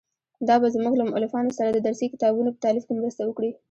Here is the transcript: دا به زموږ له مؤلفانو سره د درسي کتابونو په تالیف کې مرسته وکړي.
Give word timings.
دا 0.47 0.55
به 0.61 0.67
زموږ 0.75 0.93
له 0.97 1.05
مؤلفانو 1.11 1.55
سره 1.57 1.69
د 1.71 1.77
درسي 1.87 2.05
کتابونو 2.13 2.49
په 2.53 2.59
تالیف 2.65 2.83
کې 2.85 2.93
مرسته 2.99 3.21
وکړي. 3.25 3.51